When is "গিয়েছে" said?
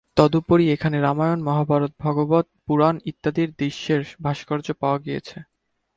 4.99-5.37